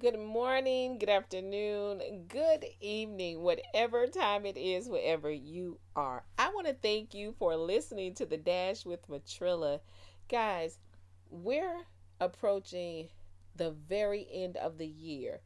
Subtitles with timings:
[0.00, 6.22] good morning, good afternoon, good evening, whatever time it is, wherever you are.
[6.38, 9.80] I want to thank you for listening to the Dash with Matrilla.
[10.28, 10.78] Guys,
[11.30, 11.80] we're
[12.20, 13.08] approaching
[13.56, 15.40] the very end of the year.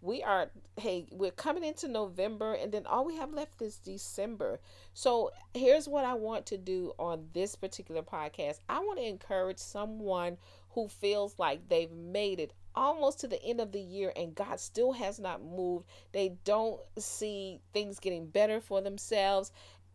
[0.00, 0.48] We are,
[0.78, 4.58] hey, we're coming into November, and then all we have left is December.
[4.94, 9.58] So, here's what I want to do on this particular podcast I want to encourage
[9.58, 10.38] someone
[10.70, 14.60] who feels like they've made it almost to the end of the year and God
[14.60, 15.86] still has not moved.
[16.12, 19.50] They don't see things getting better for themselves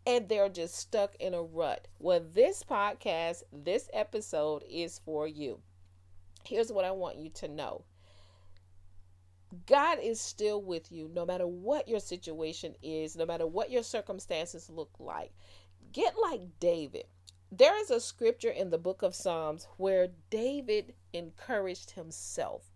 [0.05, 1.87] and they're just stuck in a rut.
[1.99, 5.61] Well, this podcast, this episode is for you.
[6.43, 7.85] Here's what I want you to know
[9.65, 13.83] God is still with you no matter what your situation is, no matter what your
[13.83, 15.31] circumstances look like.
[15.93, 17.05] Get like David.
[17.49, 22.72] There is a scripture in the book of Psalms where David encouraged himself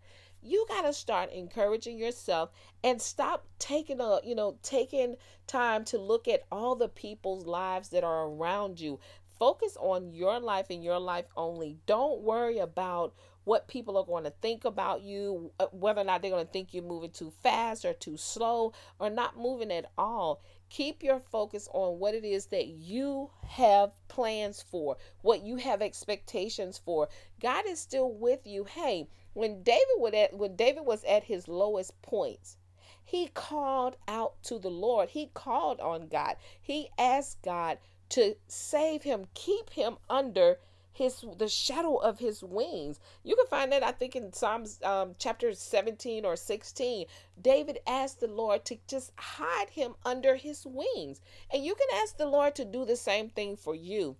[0.47, 2.51] you got to start encouraging yourself
[2.83, 7.89] and stop taking a you know taking time to look at all the people's lives
[7.89, 8.99] that are around you.
[9.37, 11.77] Focus on your life and your life only.
[11.85, 13.13] Don't worry about
[13.47, 16.51] what people are going to think about you uh, whether or not they're going to
[16.51, 21.19] think you're moving too fast or too slow or not moving at all keep your
[21.19, 27.07] focus on what it is that you have plans for what you have expectations for
[27.39, 31.47] god is still with you hey when David would at when David was at his
[31.47, 32.57] lowest points,
[33.03, 35.09] he called out to the Lord.
[35.09, 36.37] He called on God.
[36.59, 37.77] He asked God
[38.09, 40.57] to save him, keep him under
[40.97, 42.99] his the shadow of his wings.
[43.23, 47.05] You can find that I think in Psalms um, chapter 17 or 16.
[47.39, 51.21] David asked the Lord to just hide him under his wings.
[51.53, 54.17] And you can ask the Lord to do the same thing for you.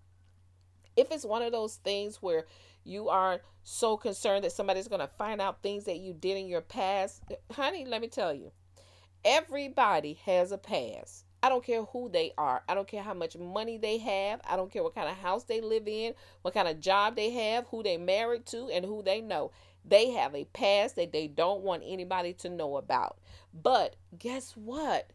[0.95, 2.45] If it's one of those things where
[2.83, 6.47] you are so concerned that somebody's going to find out things that you did in
[6.47, 7.21] your past.
[7.51, 8.51] Honey, let me tell you,
[9.25, 11.25] everybody has a past.
[11.43, 12.63] I don't care who they are.
[12.67, 14.41] I don't care how much money they have.
[14.47, 17.29] I don't care what kind of house they live in, what kind of job they
[17.31, 19.51] have, who they married to, and who they know.
[19.85, 23.17] They have a past that they don't want anybody to know about.
[23.53, 25.11] But guess what?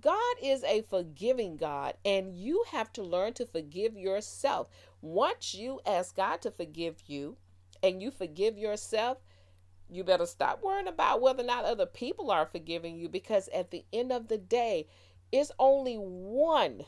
[0.00, 4.68] God is a forgiving God, and you have to learn to forgive yourself.
[5.00, 7.36] Once you ask God to forgive you
[7.82, 9.18] and you forgive yourself,
[9.88, 13.70] you better stop worrying about whether or not other people are forgiving you because at
[13.70, 14.88] the end of the day,
[15.32, 16.84] it's only one,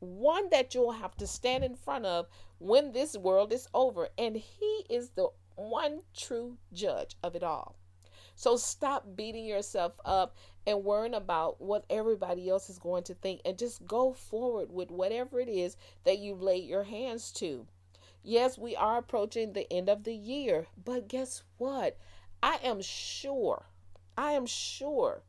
[0.00, 2.26] one that you'll have to stand in front of
[2.58, 7.76] when this world is over, and He is the one true judge of it all.
[8.34, 13.40] So stop beating yourself up and worrying about what everybody else is going to think
[13.44, 17.66] and just go forward with whatever it is that you've laid your hands to.
[18.22, 21.98] Yes, we are approaching the end of the year, but guess what?
[22.42, 23.66] I am sure,
[24.16, 25.22] I am sure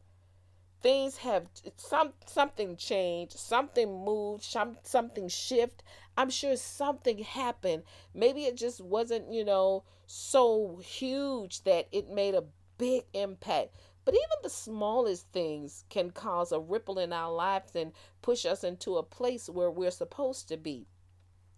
[0.82, 1.46] things have
[1.76, 5.84] some something changed something moved some something shift
[6.16, 12.34] i'm sure something happened maybe it just wasn't you know so huge that it made
[12.34, 12.44] a
[12.80, 13.76] big impact.
[14.06, 17.92] But even the smallest things can cause a ripple in our lives and
[18.24, 20.88] push us into a place where we're supposed to be.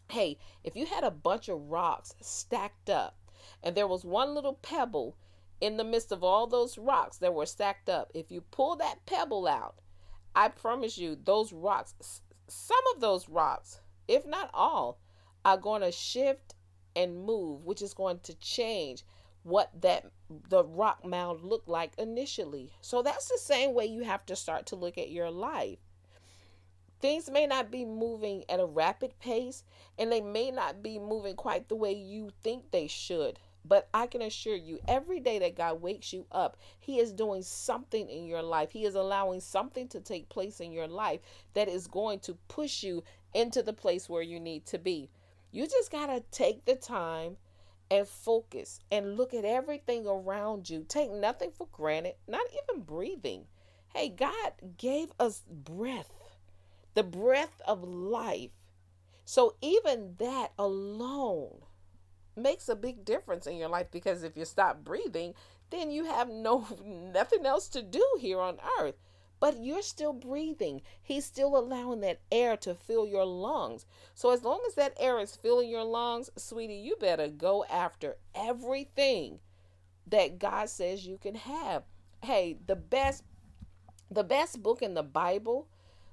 [0.09, 3.15] Hey, if you had a bunch of rocks stacked up
[3.63, 5.15] and there was one little pebble
[5.61, 9.05] in the midst of all those rocks that were stacked up, if you pull that
[9.05, 9.75] pebble out,
[10.35, 14.99] I promise you, those rocks, some of those rocks, if not all,
[15.45, 16.55] are going to shift
[16.95, 19.03] and move, which is going to change
[19.44, 20.05] what that
[20.49, 22.73] the rock mound looked like initially.
[22.81, 25.79] So that's the same way you have to start to look at your life.
[26.99, 29.63] Things may not be moving at a rapid pace
[29.97, 33.39] and they may not be moving quite the way you think they should.
[33.63, 37.44] But I can assure you, every day that God wakes you up, He is doing
[37.44, 38.72] something in your life.
[38.72, 41.22] He is allowing something to take place in your life
[41.53, 45.09] that is going to push you into the place where you need to be.
[45.51, 47.38] You just got to take the time
[47.91, 50.85] and focus and look at everything around you.
[50.88, 53.46] Take nothing for granted, not even breathing.
[53.93, 56.13] Hey, God gave us breath,
[56.93, 58.52] the breath of life.
[59.25, 61.59] So even that alone
[62.35, 65.33] makes a big difference in your life because if you stop breathing,
[65.69, 68.95] then you have no nothing else to do here on earth
[69.41, 70.83] but you're still breathing.
[71.01, 73.87] He's still allowing that air to fill your lungs.
[74.13, 78.17] So, as long as that air is filling your lungs, sweetie, you better go after
[78.35, 79.39] everything
[80.05, 81.84] that God says you can have.
[82.23, 83.23] Hey, the best
[84.11, 85.67] the best book in the Bible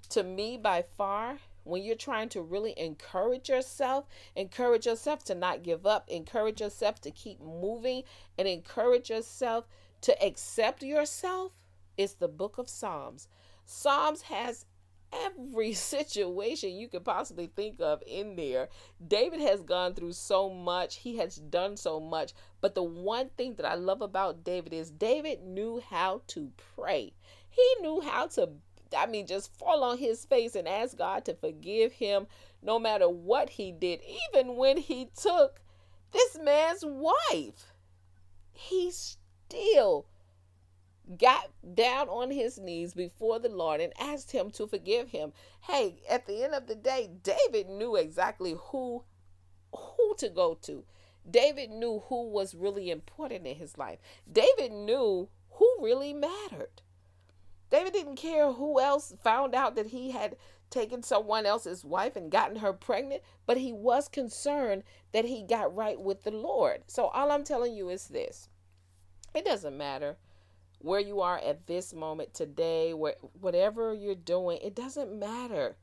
[0.08, 1.38] to me by far
[1.68, 7.00] when you're trying to really encourage yourself, encourage yourself to not give up, encourage yourself
[7.02, 8.02] to keep moving,
[8.36, 9.66] and encourage yourself
[10.00, 11.52] to accept yourself
[11.96, 13.28] is the book of Psalms.
[13.64, 14.64] Psalms has
[15.12, 18.68] every situation you could possibly think of in there.
[19.06, 22.32] David has gone through so much, he has done so much.
[22.60, 27.12] But the one thing that I love about David is David knew how to pray.
[27.48, 28.50] He knew how to,
[28.96, 32.26] I mean, just fall on his face and ask God to forgive him
[32.62, 34.00] no matter what he did,
[34.32, 35.60] even when he took
[36.12, 37.72] this man's wife.
[38.50, 40.06] He still
[41.16, 45.32] got down on his knees before the Lord and asked him to forgive him.
[45.62, 49.04] Hey, at the end of the day, David knew exactly who
[49.72, 50.84] who to go to.
[51.30, 53.98] David knew who was really important in his life.
[54.30, 56.82] David knew who really mattered.
[57.70, 60.36] David didn't care who else found out that he had
[60.70, 64.82] taken someone else's wife and gotten her pregnant, but he was concerned
[65.12, 66.82] that he got right with the Lord.
[66.86, 68.48] So all I'm telling you is this.
[69.34, 70.16] It doesn't matter
[70.80, 75.76] where you are at this moment today, where whatever you're doing, it doesn't matter.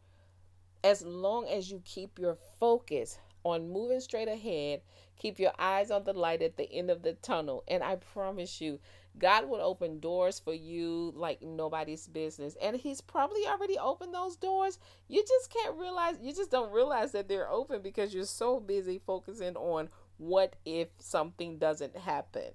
[0.84, 4.82] As long as you keep your focus on moving straight ahead,
[5.18, 8.62] keep your eyes on the light at the end of the tunnel, and I promise
[8.62, 8.80] you,
[9.18, 12.58] God will open doors for you like nobody's business.
[12.62, 14.78] And He's probably already opened those doors.
[15.08, 19.00] You just can't realize, you just don't realize that they're open because you're so busy
[19.06, 22.52] focusing on what if something doesn't happen.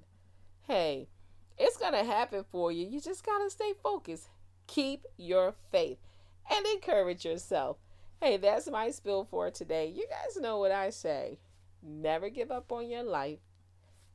[0.66, 1.08] Hey,
[1.58, 2.86] it's going to happen for you.
[2.86, 4.28] You just got to stay focused.
[4.66, 5.98] Keep your faith
[6.50, 7.78] and encourage yourself.
[8.20, 9.86] Hey, that's my spill for today.
[9.86, 11.38] You guys know what I say.
[11.82, 13.40] Never give up on your life.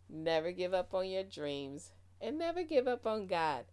[0.10, 1.92] Never give up on your dreams.
[2.22, 3.66] And never give up on God.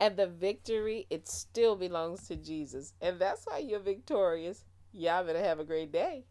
[0.00, 2.94] And the victory, it still belongs to Jesus.
[3.00, 4.64] And that's why you're victorious.
[4.92, 6.24] Y'all better have a great day.